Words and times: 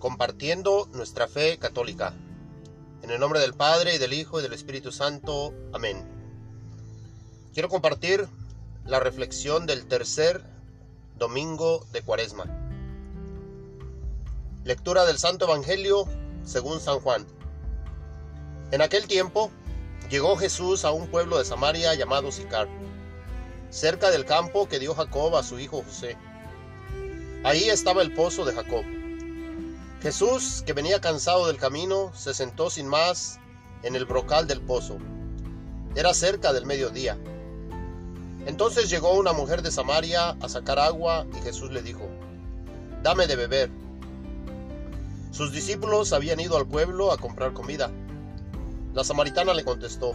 compartiendo 0.00 0.88
nuestra 0.94 1.28
fe 1.28 1.58
católica. 1.58 2.14
En 3.02 3.10
el 3.10 3.20
nombre 3.20 3.38
del 3.38 3.54
Padre, 3.54 3.94
y 3.94 3.98
del 3.98 4.14
Hijo, 4.14 4.40
y 4.40 4.42
del 4.42 4.54
Espíritu 4.54 4.90
Santo. 4.90 5.54
Amén. 5.72 6.04
Quiero 7.52 7.68
compartir 7.68 8.26
la 8.86 8.98
reflexión 8.98 9.66
del 9.66 9.86
tercer 9.86 10.42
domingo 11.16 11.86
de 11.92 12.02
Cuaresma. 12.02 12.46
Lectura 14.64 15.04
del 15.04 15.18
Santo 15.18 15.44
Evangelio 15.44 16.08
según 16.44 16.80
San 16.80 17.00
Juan. 17.00 17.26
En 18.70 18.82
aquel 18.82 19.06
tiempo 19.06 19.50
llegó 20.08 20.36
Jesús 20.36 20.84
a 20.84 20.92
un 20.92 21.08
pueblo 21.08 21.38
de 21.38 21.44
Samaria 21.44 21.94
llamado 21.94 22.32
Sicar, 22.32 22.68
cerca 23.68 24.10
del 24.10 24.24
campo 24.24 24.66
que 24.66 24.78
dio 24.78 24.94
Jacob 24.94 25.36
a 25.36 25.42
su 25.42 25.58
hijo 25.58 25.82
José. 25.82 26.16
Ahí 27.44 27.68
estaba 27.68 28.02
el 28.02 28.14
pozo 28.14 28.44
de 28.44 28.54
Jacob. 28.54 28.84
Jesús, 30.02 30.62
que 30.64 30.72
venía 30.72 30.98
cansado 31.00 31.46
del 31.46 31.58
camino, 31.58 32.10
se 32.14 32.32
sentó 32.32 32.70
sin 32.70 32.86
más 32.86 33.38
en 33.82 33.94
el 33.96 34.06
brocal 34.06 34.46
del 34.46 34.62
pozo. 34.62 34.96
Era 35.94 36.14
cerca 36.14 36.54
del 36.54 36.64
mediodía. 36.64 37.18
Entonces 38.46 38.88
llegó 38.88 39.12
una 39.12 39.34
mujer 39.34 39.60
de 39.60 39.70
Samaria 39.70 40.30
a 40.40 40.48
sacar 40.48 40.78
agua 40.78 41.26
y 41.38 41.42
Jesús 41.42 41.70
le 41.70 41.82
dijo, 41.82 42.08
Dame 43.02 43.26
de 43.26 43.36
beber. 43.36 43.70
Sus 45.32 45.52
discípulos 45.52 46.14
habían 46.14 46.40
ido 46.40 46.56
al 46.56 46.66
pueblo 46.66 47.12
a 47.12 47.18
comprar 47.18 47.52
comida. 47.52 47.90
La 48.94 49.04
samaritana 49.04 49.52
le 49.52 49.64
contestó, 49.64 50.12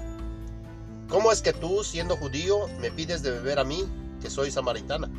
¿Cómo 1.09 1.31
es 1.31 1.43
que 1.43 1.53
tú, 1.53 1.83
siendo 1.83 2.17
judío, 2.17 2.67
me 2.79 2.89
pides 2.89 3.21
de 3.21 3.29
beber 3.29 3.59
a 3.59 3.63
mí, 3.63 3.85
que 4.19 4.31
soy 4.31 4.49
samaritana? 4.49 5.11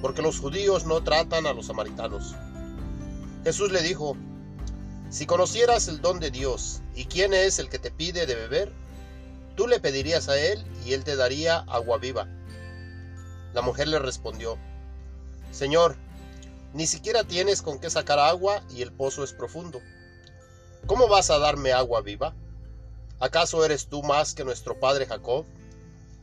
Porque 0.00 0.22
los 0.22 0.38
judíos 0.38 0.86
no 0.86 1.02
tratan 1.02 1.46
a 1.46 1.52
los 1.52 1.66
samaritanos. 1.66 2.36
Jesús 3.44 3.72
le 3.72 3.82
dijo, 3.82 4.16
si 5.10 5.26
conocieras 5.26 5.88
el 5.88 6.00
don 6.00 6.20
de 6.20 6.30
Dios 6.30 6.80
y 6.94 7.06
quién 7.06 7.34
es 7.34 7.58
el 7.58 7.68
que 7.68 7.78
te 7.78 7.90
pide 7.90 8.24
de 8.24 8.34
beber, 8.34 8.72
tú 9.56 9.66
le 9.66 9.80
pedirías 9.80 10.28
a 10.28 10.38
él 10.38 10.64
y 10.86 10.92
él 10.92 11.02
te 11.02 11.16
daría 11.16 11.58
agua 11.58 11.98
viva. 11.98 12.28
La 13.52 13.62
mujer 13.62 13.88
le 13.88 13.98
respondió, 13.98 14.58
Señor, 15.50 15.96
ni 16.72 16.86
siquiera 16.86 17.24
tienes 17.24 17.62
con 17.62 17.78
qué 17.78 17.90
sacar 17.90 18.18
agua 18.18 18.62
y 18.70 18.82
el 18.82 18.92
pozo 18.92 19.24
es 19.24 19.32
profundo. 19.32 19.80
¿Cómo 20.86 21.08
vas 21.08 21.30
a 21.30 21.38
darme 21.38 21.72
agua 21.72 22.00
viva? 22.00 22.34
¿Acaso 23.18 23.64
eres 23.64 23.88
tú 23.88 24.02
más 24.02 24.34
que 24.34 24.44
nuestro 24.44 24.80
padre 24.80 25.06
Jacob, 25.06 25.44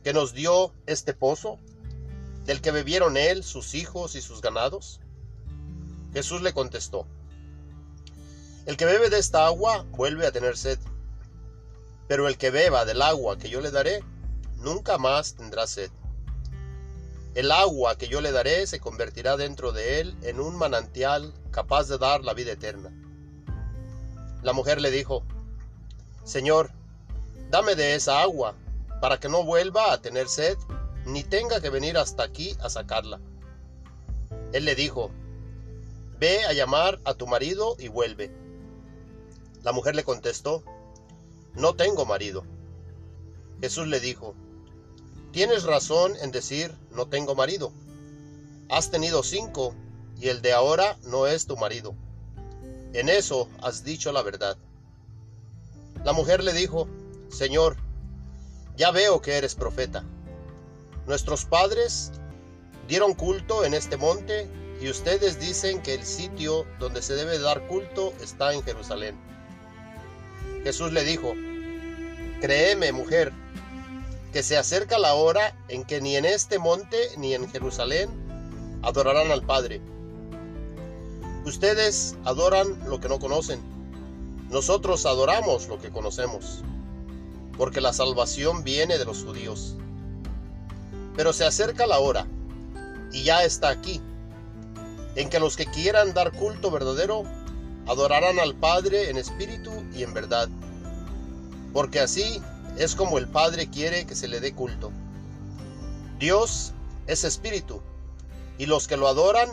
que 0.02 0.12
nos 0.12 0.32
dio 0.32 0.74
este 0.86 1.14
pozo, 1.14 1.58
del 2.44 2.60
que 2.60 2.70
bebieron 2.70 3.16
él, 3.16 3.44
sus 3.44 3.74
hijos 3.74 4.16
y 4.16 4.22
sus 4.22 4.40
ganados? 4.40 5.00
Jesús 6.12 6.42
le 6.42 6.52
contestó, 6.52 7.06
El 8.66 8.76
que 8.76 8.84
bebe 8.84 9.10
de 9.10 9.18
esta 9.18 9.46
agua 9.46 9.84
vuelve 9.90 10.26
a 10.26 10.32
tener 10.32 10.56
sed, 10.56 10.78
pero 12.08 12.26
el 12.26 12.36
que 12.36 12.50
beba 12.50 12.84
del 12.84 13.02
agua 13.02 13.38
que 13.38 13.48
yo 13.48 13.60
le 13.60 13.70
daré, 13.70 14.02
nunca 14.56 14.98
más 14.98 15.34
tendrá 15.34 15.66
sed. 15.66 15.90
El 17.34 17.52
agua 17.52 17.96
que 17.96 18.08
yo 18.08 18.20
le 18.20 18.32
daré 18.32 18.66
se 18.66 18.80
convertirá 18.80 19.36
dentro 19.36 19.70
de 19.70 20.00
él 20.00 20.16
en 20.22 20.40
un 20.40 20.56
manantial 20.56 21.32
capaz 21.52 21.86
de 21.86 21.98
dar 21.98 22.24
la 22.24 22.34
vida 22.34 22.52
eterna. 22.52 22.90
La 24.42 24.52
mujer 24.52 24.80
le 24.80 24.90
dijo, 24.90 25.22
Señor, 26.24 26.72
dame 27.50 27.76
de 27.76 27.94
esa 27.94 28.20
agua, 28.20 28.56
para 29.00 29.20
que 29.20 29.28
no 29.28 29.44
vuelva 29.44 29.92
a 29.92 30.02
tener 30.02 30.28
sed, 30.28 30.58
ni 31.06 31.22
tenga 31.22 31.60
que 31.60 31.70
venir 31.70 31.96
hasta 31.96 32.24
aquí 32.24 32.56
a 32.60 32.68
sacarla. 32.68 33.20
Él 34.52 34.64
le 34.64 34.74
dijo, 34.74 35.12
Ve 36.20 36.44
a 36.44 36.52
llamar 36.52 37.00
a 37.06 37.14
tu 37.14 37.26
marido 37.26 37.76
y 37.78 37.88
vuelve. 37.88 38.30
La 39.62 39.72
mujer 39.72 39.96
le 39.96 40.04
contestó, 40.04 40.62
No 41.54 41.74
tengo 41.76 42.04
marido. 42.04 42.44
Jesús 43.62 43.86
le 43.86 44.00
dijo, 44.00 44.34
Tienes 45.32 45.64
razón 45.64 46.12
en 46.20 46.30
decir, 46.30 46.76
no 46.90 47.06
tengo 47.06 47.34
marido. 47.34 47.72
Has 48.68 48.90
tenido 48.90 49.22
cinco, 49.22 49.74
y 50.20 50.28
el 50.28 50.42
de 50.42 50.52
ahora 50.52 50.98
no 51.04 51.26
es 51.26 51.46
tu 51.46 51.56
marido. 51.56 51.94
En 52.92 53.08
eso 53.08 53.48
has 53.62 53.82
dicho 53.82 54.12
la 54.12 54.22
verdad. 54.22 54.58
La 56.04 56.12
mujer 56.12 56.44
le 56.44 56.52
dijo, 56.52 56.86
Señor, 57.30 57.78
ya 58.76 58.90
veo 58.90 59.22
que 59.22 59.38
eres 59.38 59.54
profeta. 59.54 60.04
Nuestros 61.06 61.46
padres 61.46 62.12
dieron 62.88 63.14
culto 63.14 63.64
en 63.64 63.72
este 63.72 63.96
monte 63.96 64.50
y 64.80 64.88
ustedes 64.88 65.38
dicen 65.38 65.82
que 65.82 65.94
el 65.94 66.04
sitio 66.04 66.66
donde 66.78 67.02
se 67.02 67.14
debe 67.14 67.38
dar 67.38 67.66
culto 67.66 68.14
está 68.22 68.54
en 68.54 68.62
Jerusalén. 68.62 69.14
Jesús 70.64 70.92
le 70.92 71.04
dijo, 71.04 71.34
Créeme, 72.40 72.92
mujer, 72.92 73.32
que 74.32 74.42
se 74.42 74.56
acerca 74.56 74.98
la 74.98 75.14
hora 75.14 75.54
en 75.68 75.84
que 75.84 76.00
ni 76.00 76.16
en 76.16 76.24
este 76.24 76.58
monte 76.58 76.96
ni 77.18 77.34
en 77.34 77.50
Jerusalén 77.50 78.08
adorarán 78.82 79.30
al 79.30 79.42
Padre. 79.42 79.82
Ustedes 81.44 82.16
adoran 82.24 82.88
lo 82.88 83.00
que 83.00 83.08
no 83.08 83.18
conocen. 83.18 83.60
Nosotros 84.48 85.04
adoramos 85.04 85.68
lo 85.68 85.78
que 85.78 85.90
conocemos, 85.90 86.62
porque 87.58 87.82
la 87.82 87.92
salvación 87.92 88.64
viene 88.64 88.96
de 88.96 89.04
los 89.04 89.24
judíos. 89.24 89.76
Pero 91.16 91.34
se 91.34 91.44
acerca 91.44 91.86
la 91.86 91.98
hora, 91.98 92.26
y 93.12 93.24
ya 93.24 93.44
está 93.44 93.68
aquí, 93.68 94.00
en 95.16 95.28
que 95.28 95.40
los 95.40 95.56
que 95.56 95.66
quieran 95.66 96.14
dar 96.14 96.32
culto 96.32 96.70
verdadero 96.70 97.24
adorarán 97.86 98.38
al 98.38 98.54
Padre 98.54 99.10
en 99.10 99.16
espíritu 99.16 99.70
y 99.94 100.02
en 100.02 100.14
verdad, 100.14 100.48
porque 101.72 102.00
así 102.00 102.40
es 102.76 102.94
como 102.94 103.18
el 103.18 103.28
Padre 103.28 103.68
quiere 103.68 104.06
que 104.06 104.14
se 104.14 104.28
le 104.28 104.40
dé 104.40 104.54
culto. 104.54 104.92
Dios 106.18 106.72
es 107.06 107.24
espíritu, 107.24 107.82
y 108.58 108.66
los 108.66 108.86
que 108.86 108.96
lo 108.96 109.08
adoran 109.08 109.48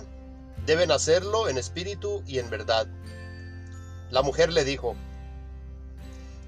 deben 0.66 0.92
hacerlo 0.92 1.50
en 1.50 1.58
espíritu 1.58 2.24
y 2.28 2.40
en 2.40 2.50
verdad. 2.50 2.88
La 4.12 4.22
mujer 4.22 4.54
le 4.54 4.64
dijo, 4.64 4.96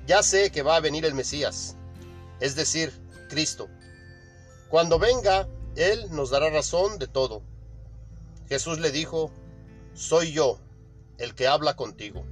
ya 0.06 0.22
sé 0.24 0.52
que 0.52 0.62
va 0.62 0.76
a 0.76 0.82
venir 0.82 1.06
el 1.06 1.14
Mesías, 1.14 1.76
es 2.40 2.56
decir, 2.56 2.92
Cristo. 3.30 3.68
Cuando 4.70 5.00
venga, 5.00 5.48
Él 5.76 6.06
nos 6.12 6.30
dará 6.30 6.50
razón 6.50 7.00
de 7.00 7.08
todo 7.08 7.42
Jesús 8.50 8.80
le 8.80 8.92
dijo, 8.92 9.32
soy 9.94 10.32
yo 10.32 10.58
el 11.18 11.36
que 11.36 11.48
habla 11.48 11.76
contigo. 11.76 12.26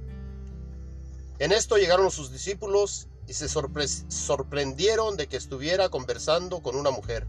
En 1.38 1.52
esto 1.52 1.76
llegaron 1.76 2.10
sus 2.10 2.32
discípulos 2.32 3.06
y 3.28 3.34
se 3.34 3.48
sorprendieron 3.48 5.16
de 5.16 5.28
que 5.28 5.36
estuviera 5.36 5.88
conversando 5.90 6.60
con 6.60 6.74
una 6.74 6.90
mujer. 6.90 7.26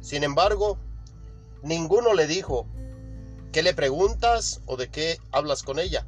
Sin 0.00 0.24
embargo, 0.24 0.78
ninguno 1.62 2.14
le 2.14 2.26
dijo, 2.26 2.66
¿qué 3.52 3.62
le 3.62 3.74
preguntas 3.74 4.60
o 4.64 4.76
de 4.76 4.88
qué 4.88 5.18
hablas 5.30 5.62
con 5.62 5.78
ella? 5.78 6.06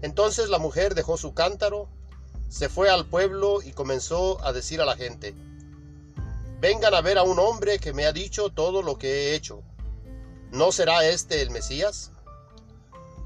Entonces 0.00 0.48
la 0.48 0.58
mujer 0.58 0.94
dejó 0.94 1.18
su 1.18 1.34
cántaro, 1.34 1.88
se 2.48 2.70
fue 2.70 2.88
al 2.88 3.04
pueblo 3.04 3.60
y 3.62 3.72
comenzó 3.72 4.42
a 4.42 4.54
decir 4.54 4.80
a 4.80 4.86
la 4.86 4.96
gente, 4.96 5.34
vengan 6.60 6.94
a 6.94 7.02
ver 7.02 7.18
a 7.18 7.24
un 7.24 7.38
hombre 7.38 7.78
que 7.78 7.92
me 7.92 8.06
ha 8.06 8.12
dicho 8.12 8.48
todo 8.48 8.80
lo 8.80 8.96
que 8.96 9.08
he 9.08 9.34
hecho. 9.34 9.62
¿No 10.50 10.72
será 10.72 11.04
este 11.04 11.42
el 11.42 11.50
Mesías? 11.50 12.10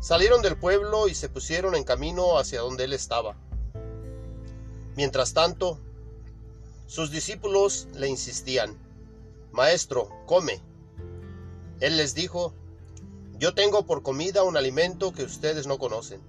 Salieron 0.00 0.43
del 0.43 0.59
pueblo 0.59 1.06
y 1.06 1.15
se 1.15 1.28
pusieron 1.28 1.77
en 1.77 1.84
camino 1.84 2.37
hacia 2.37 2.60
donde 2.60 2.84
él 2.84 2.93
estaba. 2.93 3.37
Mientras 4.97 5.32
tanto, 5.32 5.78
sus 6.88 7.12
discípulos 7.12 7.87
le 7.94 8.08
insistían, 8.08 8.76
Maestro, 9.52 10.11
come. 10.26 10.61
Él 11.79 11.97
les 11.97 12.14
dijo, 12.14 12.55
Yo 13.38 13.55
tengo 13.55 13.87
por 13.87 14.02
comida 14.02 14.43
un 14.43 14.56
alimento 14.56 15.12
que 15.12 15.23
ustedes 15.23 15.69
no 15.69 15.79
conocen. 15.79 16.20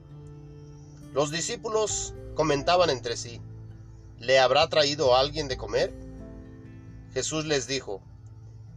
Los 1.11 1.31
discípulos 1.31 2.13
comentaban 2.35 2.91
entre 2.91 3.17
sí, 3.17 3.41
¿le 4.19 4.37
habrá 4.37 4.69
traído 4.69 5.15
alguien 5.15 5.47
de 5.47 5.57
comer? 5.57 5.91
Jesús 7.13 7.45
les 7.45 7.65
dijo, 7.65 8.01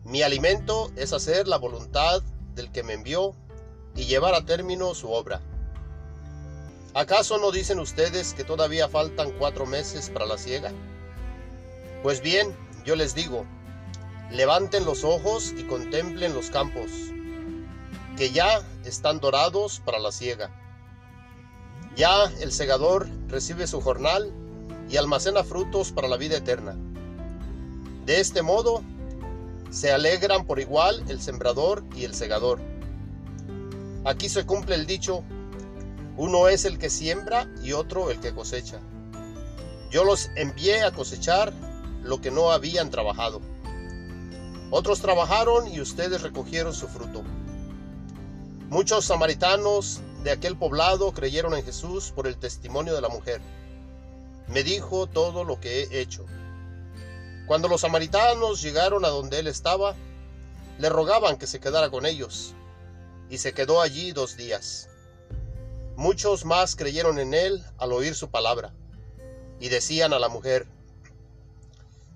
mi 0.07 0.23
alimento 0.23 0.93
es 0.95 1.13
hacer 1.13 1.49
la 1.49 1.59
voluntad 1.59 2.23
del 2.55 2.71
que 2.71 2.85
me 2.85 2.93
envió 2.93 3.35
y 3.97 4.05
llevar 4.05 4.35
a 4.35 4.45
término 4.45 4.95
su 4.95 5.11
obra. 5.11 5.41
¿Acaso 6.95 7.39
no 7.39 7.51
dicen 7.51 7.81
ustedes 7.81 8.33
que 8.33 8.45
todavía 8.45 8.89
faltan 8.89 9.33
cuatro 9.33 9.67
meses 9.67 10.09
para 10.11 10.25
la 10.25 10.39
siega? 10.39 10.71
Pues 12.05 12.21
bien, 12.21 12.57
yo 12.85 12.95
les 12.95 13.17
digo, 13.17 13.45
levanten 14.31 14.85
los 14.85 15.03
ojos 15.03 15.53
y 15.59 15.65
contemplen 15.65 16.35
los 16.35 16.51
campos, 16.51 16.91
que 18.17 18.31
ya 18.31 18.63
están 18.85 19.19
dorados 19.19 19.83
para 19.85 19.99
la 19.99 20.13
siega. 20.13 20.53
Ya 21.97 22.27
el 22.41 22.53
segador 22.53 23.09
recibe 23.27 23.67
su 23.67 23.81
jornal 23.81 24.33
y 24.89 24.99
almacena 24.99 25.43
frutos 25.43 25.91
para 25.91 26.07
la 26.07 26.17
vida 26.17 26.37
eterna. 26.37 26.77
De 28.05 28.21
este 28.21 28.43
modo, 28.43 28.85
se 29.71 29.93
alegran 29.93 30.47
por 30.47 30.61
igual 30.61 31.05
el 31.09 31.21
sembrador 31.21 31.85
y 31.95 32.05
el 32.05 32.15
segador. 32.15 32.61
Aquí 34.05 34.29
se 34.29 34.47
cumple 34.47 34.75
el 34.77 34.87
dicho, 34.87 35.25
uno 36.17 36.49
es 36.49 36.65
el 36.65 36.79
que 36.79 36.91
siembra 36.91 37.49
y 37.63 37.73
otro 37.73 38.11
el 38.11 38.21
que 38.21 38.35
cosecha. 38.35 38.79
Yo 39.91 40.05
los 40.05 40.31
envié 40.37 40.83
a 40.83 40.93
cosechar 40.93 41.53
lo 42.03 42.21
que 42.21 42.31
no 42.31 42.53
habían 42.53 42.91
trabajado. 42.91 43.41
Otros 44.71 45.01
trabajaron 45.01 45.69
y 45.69 45.81
ustedes 45.81 46.23
recogieron 46.23 46.75
su 46.75 46.89
fruto. 46.89 47.23
Muchos 48.69 49.05
samaritanos 49.05 50.01
de 50.25 50.33
aquel 50.33 50.57
poblado 50.57 51.13
creyeron 51.13 51.55
en 51.55 51.65
Jesús 51.65 52.13
por 52.15 52.27
el 52.27 52.37
testimonio 52.37 52.95
de 52.95 53.01
la 53.01 53.09
mujer. 53.09 53.41
Me 54.49 54.65
dijo 54.65 55.07
todo 55.07 55.45
lo 55.45 55.61
que 55.61 55.83
he 55.83 56.01
hecho. 56.01 56.25
Cuando 57.47 57.69
los 57.69 57.83
samaritanos 57.83 58.61
llegaron 58.61 59.05
a 59.05 59.09
donde 59.09 59.39
él 59.39 59.47
estaba, 59.47 59.95
le 60.79 60.89
rogaban 60.89 61.39
que 61.39 61.47
se 61.47 61.61
quedara 61.61 61.91
con 61.91 62.05
ellos, 62.05 62.55
y 63.31 63.39
se 63.39 63.55
quedó 63.55 63.81
allí 63.81 64.13
dos 64.13 64.37
días. 64.37 64.89
Muchos 65.97 66.45
más 66.45 66.77
creyeron 66.77 67.19
en 67.19 67.35
él 67.35 67.65
al 67.79 67.93
oír 67.93 68.15
su 68.15 68.31
palabra, 68.31 68.75
y 69.61 69.69
decían 69.69 70.13
a 70.13 70.19
la 70.19 70.29
mujer, 70.29 70.67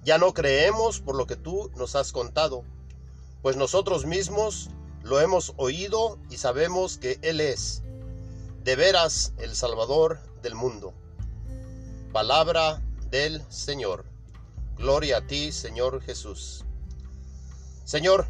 ya 0.02 0.18
no 0.18 0.34
creemos 0.34 1.00
por 1.00 1.14
lo 1.14 1.26
que 1.26 1.36
tú 1.36 1.70
nos 1.76 1.94
has 1.94 2.12
contado, 2.12 2.64
pues 3.42 3.56
nosotros 3.56 4.06
mismos 4.06 4.70
lo 5.02 5.20
hemos 5.20 5.54
oído 5.56 6.18
y 6.30 6.38
sabemos 6.38 6.98
que 6.98 7.18
Él 7.22 7.40
es, 7.40 7.82
de 8.64 8.76
veras, 8.76 9.32
el 9.38 9.54
Salvador 9.54 10.18
del 10.42 10.54
mundo. 10.54 10.92
Palabra 12.12 12.82
del 13.10 13.42
Señor. 13.50 14.09
Gloria 14.80 15.18
a 15.18 15.26
ti, 15.26 15.52
Señor 15.52 16.00
Jesús. 16.00 16.64
Señor, 17.84 18.26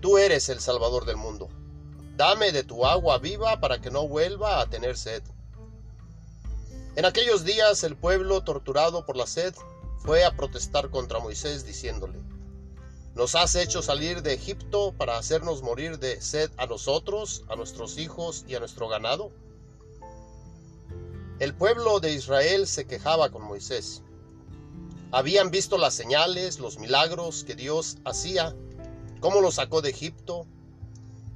tú 0.00 0.18
eres 0.18 0.48
el 0.48 0.58
Salvador 0.58 1.04
del 1.04 1.16
mundo. 1.16 1.48
Dame 2.16 2.50
de 2.50 2.64
tu 2.64 2.84
agua 2.84 3.18
viva 3.18 3.60
para 3.60 3.80
que 3.80 3.88
no 3.88 4.08
vuelva 4.08 4.60
a 4.60 4.68
tener 4.68 4.98
sed. 4.98 5.22
En 6.96 7.04
aquellos 7.04 7.44
días 7.44 7.84
el 7.84 7.96
pueblo, 7.96 8.42
torturado 8.42 9.06
por 9.06 9.16
la 9.16 9.28
sed, 9.28 9.54
fue 10.00 10.24
a 10.24 10.36
protestar 10.36 10.90
contra 10.90 11.20
Moisés 11.20 11.64
diciéndole, 11.64 12.18
nos 13.14 13.36
has 13.36 13.54
hecho 13.54 13.82
salir 13.82 14.22
de 14.22 14.34
Egipto 14.34 14.92
para 14.98 15.16
hacernos 15.16 15.62
morir 15.62 16.00
de 16.00 16.20
sed 16.20 16.50
a 16.56 16.66
nosotros, 16.66 17.44
a 17.48 17.54
nuestros 17.54 17.98
hijos 17.98 18.44
y 18.48 18.56
a 18.56 18.58
nuestro 18.58 18.88
ganado. 18.88 19.30
El 21.38 21.54
pueblo 21.54 22.00
de 22.00 22.14
Israel 22.14 22.66
se 22.66 22.84
quejaba 22.88 23.30
con 23.30 23.42
Moisés. 23.42 24.02
Habían 25.12 25.50
visto 25.50 25.78
las 25.78 25.94
señales, 25.94 26.58
los 26.58 26.78
milagros 26.78 27.44
que 27.44 27.54
Dios 27.54 27.98
hacía, 28.04 28.54
cómo 29.20 29.40
los 29.40 29.54
sacó 29.54 29.82
de 29.82 29.90
Egipto, 29.90 30.46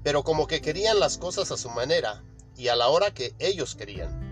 pero 0.02 0.24
como 0.24 0.46
que 0.46 0.60
querían 0.60 0.98
las 0.98 1.18
cosas 1.18 1.52
a 1.52 1.56
su 1.56 1.70
manera 1.70 2.24
y 2.56 2.68
a 2.68 2.76
la 2.76 2.88
hora 2.88 3.12
que 3.12 3.34
ellos 3.38 3.74
querían. 3.74 4.24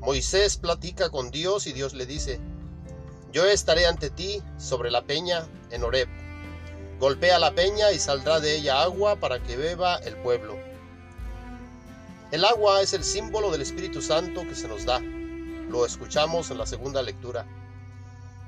Moisés 0.00 0.56
platica 0.58 1.10
con 1.10 1.30
Dios 1.30 1.66
y 1.66 1.72
Dios 1.72 1.94
le 1.94 2.06
dice, 2.06 2.40
yo 3.32 3.44
estaré 3.44 3.86
ante 3.86 4.10
ti 4.10 4.42
sobre 4.58 4.90
la 4.90 5.02
peña 5.02 5.48
en 5.70 5.82
Horeb 5.82 6.08
Golpea 6.98 7.38
la 7.38 7.54
peña 7.54 7.92
y 7.92 7.98
saldrá 7.98 8.40
de 8.40 8.56
ella 8.56 8.82
agua 8.82 9.16
para 9.16 9.42
que 9.42 9.56
beba 9.56 9.96
el 9.96 10.16
pueblo. 10.16 10.56
El 12.30 12.42
agua 12.42 12.80
es 12.80 12.94
el 12.94 13.04
símbolo 13.04 13.50
del 13.50 13.60
Espíritu 13.60 14.00
Santo 14.00 14.40
que 14.48 14.54
se 14.54 14.66
nos 14.66 14.86
da. 14.86 15.00
Lo 15.00 15.84
escuchamos 15.84 16.50
en 16.50 16.56
la 16.56 16.64
segunda 16.64 17.02
lectura. 17.02 17.46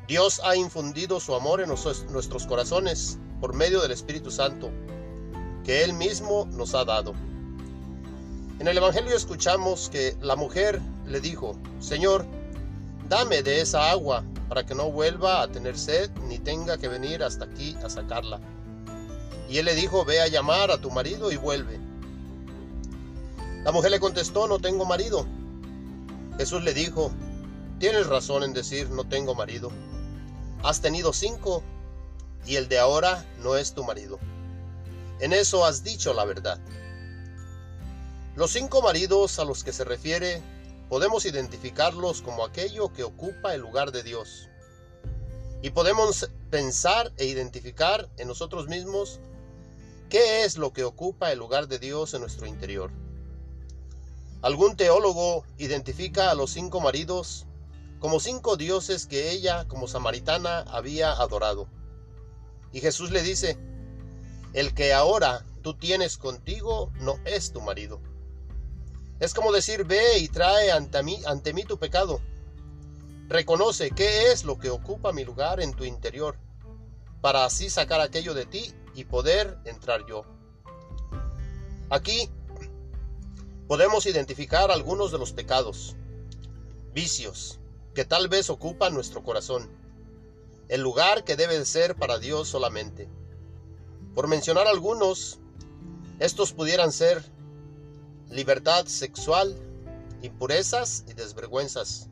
Dios 0.09 0.41
ha 0.43 0.57
infundido 0.57 1.21
su 1.21 1.35
amor 1.35 1.61
en 1.61 1.69
nuestros 1.69 2.47
corazones 2.47 3.19
por 3.43 3.53
medio 3.53 3.83
del 3.83 3.91
Espíritu 3.91 4.31
Santo, 4.31 4.71
que 5.65 5.85
Él 5.85 5.93
mismo 5.93 6.49
nos 6.51 6.75
ha 6.75 6.87
dado. 6.87 7.13
En 8.59 8.67
el 8.67 8.79
Evangelio 8.79 9.15
escuchamos 9.15 9.91
que 9.91 10.17
la 10.23 10.35
mujer 10.35 10.81
le 11.05 11.21
dijo, 11.21 11.59
Señor, 11.79 12.25
dame 13.07 13.43
de 13.43 13.61
esa 13.61 13.91
agua 13.91 14.25
para 14.49 14.65
que 14.65 14.75
no 14.75 14.91
vuelva 14.91 15.43
a 15.43 15.49
tener 15.49 15.79
sed 15.79 16.11
ni 16.27 16.39
tenga 16.39 16.79
que 16.79 16.89
venir 16.89 17.23
hasta 17.23 17.45
aquí 17.45 17.77
a 17.85 17.91
sacarla. 17.91 18.41
Y 19.51 19.59
él 19.59 19.67
le 19.67 19.75
dijo, 19.75 20.07
ve 20.07 20.23
a 20.23 20.29
llamar 20.29 20.71
a 20.71 20.79
tu 20.79 20.91
marido 20.91 21.31
y 21.31 21.37
vuelve. 21.37 21.79
La 23.63 23.73
mujer 23.73 23.91
le 23.91 24.01
contestó, 24.01 24.49
no 24.49 24.59
tengo 24.59 24.87
marido. 24.87 25.27
Jesús 26.39 26.65
le 26.65 26.73
dijo, 26.73 27.11
tienes 27.79 28.07
razón 28.07 28.43
en 28.43 28.55
decir, 28.55 28.89
no 28.89 29.05
tengo 29.05 29.35
marido. 29.35 29.71
Has 30.63 30.81
tenido 30.81 31.13
cinco 31.13 31.63
y 32.45 32.57
el 32.57 32.69
de 32.69 32.79
ahora 32.79 33.25
no 33.43 33.57
es 33.57 33.75
tu 33.75 33.85
marido. 33.85 34.19
En 35.21 35.33
eso 35.33 35.65
has 35.65 35.85
dicho 35.85 36.15
la 36.15 36.25
verdad. 36.25 36.59
Los 38.35 38.53
cinco 38.53 38.83
maridos 38.83 39.39
a 39.39 39.45
los 39.45 39.65
que 39.65 39.73
se 39.73 39.85
refiere 39.85 40.43
podemos 40.89 41.27
identificarlos 41.27 42.23
como 42.23 42.45
aquello 42.45 42.93
que 42.93 43.05
ocupa 43.05 43.55
el 43.55 43.61
lugar 43.61 43.93
de 43.93 44.03
Dios. 44.03 44.49
Y 45.63 45.71
podemos 45.71 46.31
pensar 46.51 47.13
e 47.17 47.27
identificar 47.27 48.09
en 48.17 48.29
nosotros 48.29 48.69
mismos 48.69 49.21
qué 50.09 50.45
es 50.45 50.57
lo 50.57 50.73
que 50.73 50.85
ocupa 50.85 51.33
el 51.33 51.39
lugar 51.39 51.69
de 51.69 51.79
Dios 51.79 52.15
en 52.15 52.21
nuestro 52.21 52.47
interior. 52.47 52.91
Algún 54.41 54.77
teólogo 54.77 55.45
identifica 55.59 56.31
a 56.31 56.35
los 56.35 56.51
cinco 56.53 56.81
maridos 56.81 57.48
como 57.99 58.21
cinco 58.21 58.57
dioses 58.57 59.07
que 59.07 59.31
ella, 59.31 59.67
como 59.67 59.89
samaritana, 59.89 60.61
había 60.61 61.13
adorado. 61.13 61.69
Y 62.73 62.81
Jesús 62.81 63.11
le 63.11 63.23
dice, 63.23 63.59
el 64.53 64.75
que 64.75 64.93
ahora 64.93 65.45
tú 65.63 65.75
tienes 65.75 66.17
contigo 66.17 66.93
no 67.01 67.19
es 67.25 67.53
tu 67.53 67.61
marido. 67.61 68.01
Es 69.21 69.35
como 69.35 69.53
decir, 69.53 69.85
ve 69.85 70.19
y 70.19 70.29
trae 70.29 70.71
ante 70.71 71.03
mí, 71.03 71.21
ante 71.27 71.53
mí 71.53 71.65
tu 71.65 71.79
pecado. 71.79 72.21
Reconoce 73.29 73.91
qué 73.91 74.31
es 74.31 74.45
lo 74.45 74.59
que 74.59 74.71
ocupa 74.71 75.13
mi 75.13 75.25
lugar 75.25 75.61
en 75.61 75.75
tu 75.75 75.85
interior, 75.85 76.39
para 77.21 77.45
así 77.45 77.69
sacar 77.69 78.01
aquello 78.01 78.33
de 78.33 78.47
ti 78.47 78.73
y 78.95 79.05
poder 79.05 79.59
entrar 79.65 80.07
yo. 80.07 80.25
Aquí 81.91 82.31
podemos 83.67 84.07
identificar 84.07 84.71
algunos 84.71 85.11
de 85.11 85.19
los 85.19 85.33
pecados, 85.33 85.97
vicios, 86.95 87.59
que 87.95 88.05
tal 88.05 88.29
vez 88.29 88.51
ocupan 88.51 88.95
nuestro 88.95 89.23
corazón, 89.23 89.71
el 90.69 90.83
lugar 90.83 91.25
que 91.25 91.37
debe 91.37 91.65
ser 91.65 91.97
para 91.97 92.19
Dios 92.19 92.49
solamente. 92.49 93.09
Por 94.15 94.29
mencionar 94.29 94.67
algunos, 94.67 95.39
estos 96.19 96.53
pudieran 96.53 96.93
ser 96.93 97.25
libertad 98.31 98.87
sexual, 98.87 99.57
impurezas 100.23 101.05
y 101.09 101.15
desvergüenzas, 101.15 102.09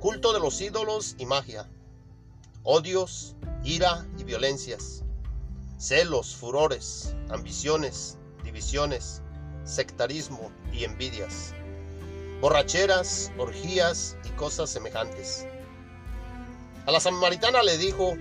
culto 0.00 0.32
de 0.32 0.40
los 0.40 0.60
ídolos 0.60 1.14
y 1.18 1.26
magia, 1.26 1.68
odios, 2.62 3.34
ira 3.64 4.06
y 4.18 4.24
violencias, 4.24 5.04
celos, 5.78 6.36
furores, 6.36 7.14
ambiciones, 7.28 8.18
divisiones, 8.44 9.22
sectarismo 9.64 10.50
y 10.72 10.84
envidias, 10.84 11.54
borracheras, 12.42 13.30
orgías 13.38 14.16
y 14.24 14.30
cosas 14.30 14.68
semejantes. 14.68 15.46
A 16.86 16.90
la 16.90 16.98
samaritana 16.98 17.62
le 17.62 17.78
dijo, 17.78 18.14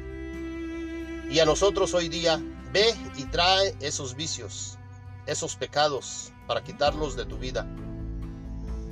y 1.27 1.39
a 1.39 1.45
nosotros 1.45 1.95
hoy 1.95 2.07
día, 2.07 2.39
ve 2.71 2.93
y 3.17 3.25
trae 3.25 3.75
esos 3.79 4.15
vicios, 4.15 4.77
esos 5.25 5.55
pecados, 5.55 6.31
para 6.45 6.63
quitarlos 6.63 7.15
de 7.15 7.25
tu 7.25 7.39
vida, 7.39 7.65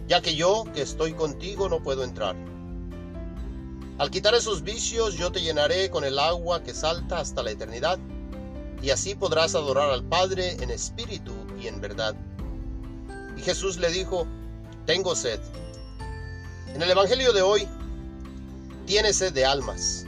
ya 0.08 0.20
que 0.20 0.36
yo, 0.36 0.66
que 0.74 0.82
estoy 0.82 1.14
contigo, 1.14 1.70
no 1.70 1.84
puedo 1.84 2.04
entrar. 2.04 2.36
Al 4.00 4.10
quitar 4.10 4.34
esos 4.34 4.64
vicios, 4.64 5.14
yo 5.14 5.32
te 5.32 5.42
llenaré 5.42 5.92
con 5.92 6.06
el 6.06 6.18
agua 6.18 6.64
que 6.64 6.74
salta 6.74 7.20
hasta 7.20 7.44
la 7.44 7.52
eternidad, 7.52 8.00
y 8.82 8.90
así 8.90 9.14
podrás 9.14 9.54
adorar 9.54 9.92
al 9.92 10.04
Padre 10.04 10.54
en 10.60 10.72
espíritu 10.72 11.34
y 11.62 11.68
en 11.68 11.82
verdad. 11.82 12.16
Y 13.38 13.42
Jesús 13.42 13.78
le 13.78 13.92
dijo, 13.92 14.26
tengo 14.90 15.16
sed. 15.16 15.40
En 16.74 16.82
el 16.82 16.90
Evangelio 16.90 17.32
de 17.32 17.44
hoy, 17.44 17.68
tiene 18.88 19.14
sed 19.14 19.34
de 19.34 19.46
almas. 19.46 20.08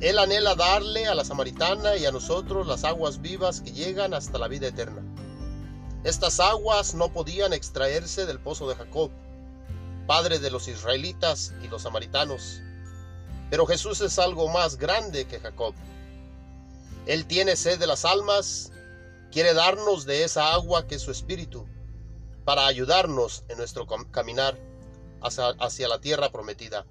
Él 0.00 0.20
anhela 0.20 0.54
darle 0.54 1.08
a 1.08 1.16
la 1.16 1.24
samaritana 1.24 1.96
y 1.96 2.06
a 2.06 2.12
nosotros 2.12 2.68
las 2.68 2.84
aguas 2.84 3.20
vivas 3.20 3.60
que 3.60 3.72
llegan 3.72 4.14
hasta 4.14 4.38
la 4.38 4.46
vida 4.46 4.68
eterna. 4.68 5.02
Estas 6.04 6.38
aguas 6.38 6.94
no 6.94 7.12
podían 7.12 7.52
extraerse 7.52 8.24
del 8.24 8.38
pozo 8.38 8.68
de 8.68 8.76
Jacob, 8.76 9.10
padre 10.06 10.38
de 10.38 10.52
los 10.52 10.68
israelitas 10.68 11.52
y 11.64 11.66
los 11.66 11.82
samaritanos. 11.82 12.60
Pero 13.50 13.66
Jesús 13.66 14.00
es 14.00 14.20
algo 14.20 14.46
más 14.46 14.76
grande 14.76 15.24
que 15.24 15.40
Jacob. 15.40 15.74
Él 17.06 17.26
tiene 17.26 17.56
sed 17.56 17.80
de 17.80 17.88
las 17.88 18.04
almas, 18.04 18.70
quiere 19.32 19.54
darnos 19.54 20.06
de 20.06 20.22
esa 20.22 20.54
agua 20.54 20.86
que 20.86 20.94
es 20.94 21.02
su 21.02 21.10
espíritu, 21.10 21.66
para 22.44 22.66
ayudarnos 22.66 23.44
en 23.48 23.58
nuestro 23.58 23.86
caminar 24.10 24.58
hacia, 25.22 25.88
la 25.88 26.00
tierra 26.00 26.30
prometida. 26.30 26.86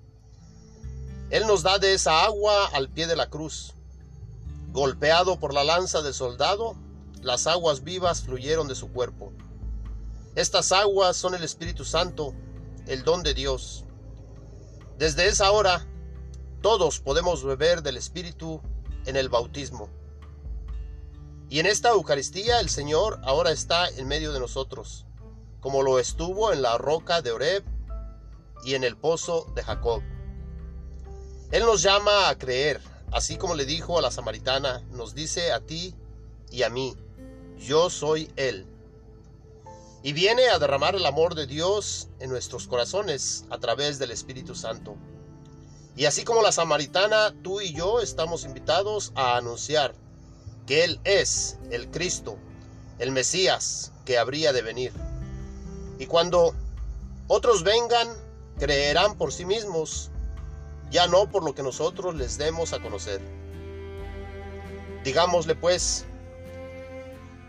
Él 1.30 1.46
nos 1.48 1.64
da 1.64 1.78
de 1.78 1.94
esa 1.94 2.26
agua 2.26 2.68
al 2.68 2.90
pie 2.90 3.08
de 3.08 3.16
la 3.16 3.30
cruz. 3.30 3.74
Golpeado 4.72 5.40
por 5.40 5.54
la 5.54 5.64
lanza 5.64 6.02
del 6.02 6.14
soldado, 6.14 6.76
las 7.22 7.48
aguas 7.48 7.84
vivas 7.84 8.24
fluyeron 8.24 8.68
de 8.68 8.76
su 8.76 8.92
cuerpo, 8.92 9.32
Estas 10.36 10.72
aguas 10.72 11.16
son 11.16 11.36
el 11.36 11.44
Espíritu 11.44 11.86
Santo, 11.86 12.34
el 12.88 13.04
don 13.04 13.22
de 13.22 13.36
Dios. 13.36 13.86
Desde 14.98 15.28
esa 15.28 15.52
hora, 15.52 15.86
todos 16.62 17.00
podemos 17.00 17.44
beber 17.44 17.84
del 17.84 17.98
Espíritu 17.98 18.62
en 19.06 19.16
el 19.16 19.30
bautismo. 19.30 19.90
Y 21.50 21.60
en 21.60 21.68
esta 21.68 21.90
Eucaristía 21.90 22.60
el 22.60 22.70
Señor 22.70 23.20
ahora 23.24 23.52
está 23.52 23.88
en 23.90 24.08
medio 24.08 24.34
de 24.34 24.40
nosotros, 24.40 25.06
como 25.64 25.82
lo 25.82 25.98
estuvo 25.98 26.52
en 26.52 26.62
la 26.62 26.78
roca 26.78 27.22
de 27.22 27.32
Oreb 27.32 27.64
y 28.66 28.76
en 28.76 28.84
el 28.84 28.98
pozo 28.98 29.50
de 29.56 29.64
Jacob. 29.64 30.04
Él 31.52 31.66
nos 31.66 31.82
llama 31.82 32.28
a 32.28 32.38
creer, 32.38 32.82
así 33.14 33.38
como 33.38 33.56
le 33.56 33.66
dijo 33.66 33.98
a 33.98 34.02
la 34.02 34.12
samaritana, 34.12 34.84
nos 34.92 35.16
dice 35.16 35.54
a 35.54 35.62
ti 35.62 35.96
y 36.52 36.64
a 36.64 36.70
mí, 36.70 36.98
yo 37.58 37.90
soy 37.90 38.30
Él. 38.36 38.68
Y 40.04 40.12
viene 40.12 40.50
a 40.50 40.60
derramar 40.60 40.96
el 40.96 41.06
amor 41.06 41.34
de 41.34 41.48
Dios 41.48 42.10
en 42.20 42.30
nuestros 42.30 42.68
corazones 42.68 43.46
a 43.50 43.58
través 43.58 44.00
del 44.00 44.12
Espíritu 44.12 44.56
Santo. 44.56 44.98
Y 45.96 46.06
así 46.06 46.26
como 46.26 46.42
la 46.42 46.52
samaritana, 46.52 47.34
tú 47.42 47.62
y 47.62 47.72
yo 47.74 48.02
estamos 48.02 48.44
invitados 48.44 49.14
a 49.16 49.38
anunciar 49.38 49.96
que 50.68 50.84
Él 50.84 51.00
es 51.06 51.58
el 51.72 51.90
Cristo, 51.90 52.38
el 53.00 53.12
Mesías 53.12 53.94
que 54.04 54.18
habría 54.18 54.52
de 54.52 54.62
venir. 54.62 54.92
Y 56.00 56.06
cuando 56.06 56.54
otros 57.28 57.64
vengan, 57.64 58.08
creerán 58.60 59.18
por 59.18 59.32
sí 59.32 59.46
mismos 59.46 60.12
ya 60.94 61.08
no 61.08 61.28
por 61.28 61.44
lo 61.44 61.56
que 61.56 61.64
nosotros 61.64 62.14
les 62.16 62.38
demos 62.38 62.72
a 62.72 62.80
conocer. 62.80 63.20
Digámosle 65.04 65.56
pues, 65.56 66.06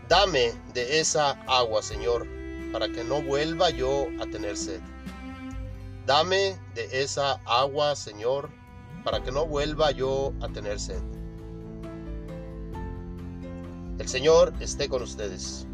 dame 0.09 0.53
de 0.73 0.99
esa 0.99 1.31
agua, 1.47 1.83
Señor, 1.83 2.27
para 2.71 2.89
que 2.89 3.03
no 3.03 3.21
vuelva 3.21 3.69
yo 3.69 4.07
a 4.19 4.25
tener 4.25 4.57
sed. 4.57 4.81
Dame 6.07 6.59
de 6.73 7.03
esa 7.03 7.33
agua, 7.45 7.95
Señor, 7.95 8.49
para 9.03 9.23
que 9.23 9.31
no 9.31 9.45
vuelva 9.45 9.91
yo 9.91 10.33
a 10.41 10.49
tener 10.49 10.79
sed. 10.79 11.01
El 13.99 14.07
Señor 14.07 14.53
esté 14.59 14.89
con 14.89 15.03
ustedes. 15.03 15.67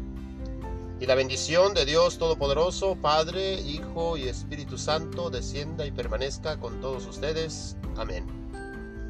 Y 1.02 1.06
la 1.06 1.16
bendición 1.16 1.74
de 1.74 1.84
Dios 1.84 2.16
Todopoderoso, 2.18 2.94
Padre, 2.94 3.54
Hijo 3.54 4.16
y 4.16 4.28
Espíritu 4.28 4.78
Santo, 4.78 5.30
descienda 5.30 5.84
y 5.84 5.90
permanezca 5.90 6.60
con 6.60 6.80
todos 6.80 7.06
ustedes. 7.06 7.76
Amén. 7.96 8.24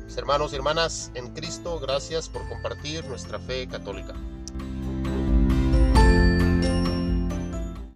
Mis 0.06 0.16
hermanos 0.16 0.54
y 0.54 0.56
hermanas 0.56 1.10
en 1.12 1.34
Cristo, 1.34 1.78
gracias 1.80 2.30
por 2.30 2.48
compartir 2.48 3.04
nuestra 3.04 3.38
fe 3.38 3.68
católica. 3.68 4.14